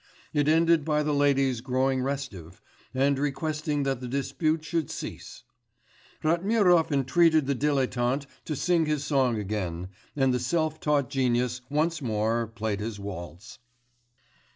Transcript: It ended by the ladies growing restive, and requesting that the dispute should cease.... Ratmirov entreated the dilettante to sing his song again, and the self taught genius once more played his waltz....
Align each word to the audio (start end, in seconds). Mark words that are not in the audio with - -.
It 0.33 0.47
ended 0.47 0.83
by 0.83 1.03
the 1.03 1.13
ladies 1.13 1.61
growing 1.61 2.01
restive, 2.01 2.59
and 2.91 3.19
requesting 3.19 3.83
that 3.83 3.99
the 4.01 4.07
dispute 4.07 4.65
should 4.65 4.89
cease.... 4.89 5.43
Ratmirov 6.23 6.91
entreated 6.91 7.45
the 7.45 7.53
dilettante 7.53 8.25
to 8.45 8.55
sing 8.55 8.87
his 8.87 9.03
song 9.03 9.37
again, 9.37 9.89
and 10.15 10.33
the 10.33 10.39
self 10.39 10.79
taught 10.79 11.11
genius 11.11 11.61
once 11.69 12.01
more 12.01 12.47
played 12.47 12.79
his 12.79 12.99
waltz.... 12.99 13.59